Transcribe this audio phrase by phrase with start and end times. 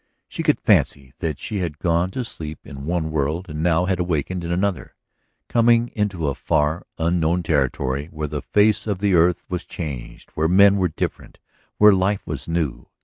[0.27, 3.99] She could fancy that she had gone to sleep in one world and now had
[3.99, 4.95] awakened in another,
[5.47, 10.47] coming into a far, unknown territory where the face of the earth was changed, where
[10.47, 11.37] men were different,
[11.77, 12.87] where life was new.